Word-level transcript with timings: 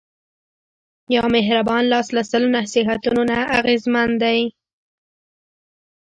یو 1.15 1.25
مهربان 1.35 1.83
لاس 1.91 2.07
له 2.15 2.21
سلو 2.29 2.47
نصیحتونو 2.57 3.21
نه 3.31 3.37
اغېزمن 3.57 4.09
دی. 4.21 4.39